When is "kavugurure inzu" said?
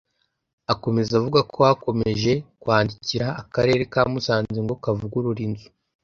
4.83-5.67